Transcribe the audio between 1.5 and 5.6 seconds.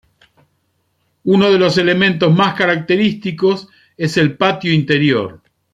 de los elementos más característicos es el patio interior.